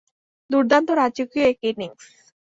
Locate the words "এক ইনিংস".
1.51-2.03